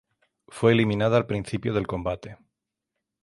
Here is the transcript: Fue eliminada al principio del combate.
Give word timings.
Fue 0.47 0.71
eliminada 0.71 1.15
al 1.15 1.27
principio 1.27 1.75
del 1.75 1.85
combate. 1.85 2.35